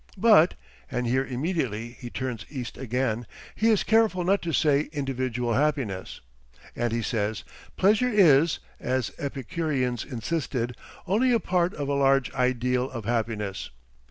But 0.17 0.55
and 0.89 1.05
here 1.05 1.23
immediately 1.23 1.89
he 1.91 2.09
turns 2.09 2.47
east 2.49 2.75
again 2.75 3.27
he 3.53 3.69
is 3.69 3.83
careful 3.83 4.23
not 4.23 4.41
to 4.41 4.51
say 4.51 4.89
"individual 4.91 5.53
happiness." 5.53 6.21
And 6.75 6.91
he 6.91 7.03
says 7.03 7.43
"Pleasure 7.77 8.09
is, 8.11 8.57
as 8.79 9.11
Epicureans 9.19 10.03
insisted, 10.03 10.75
only 11.05 11.31
a 11.31 11.39
part 11.39 11.75
of 11.75 11.87
a 11.87 11.93
large 11.93 12.33
ideal 12.33 12.89
of 12.89 13.05
happiness." 13.05 13.69